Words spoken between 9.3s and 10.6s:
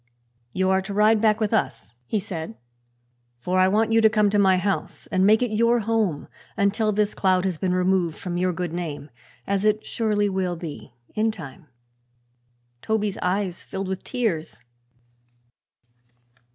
as it surely will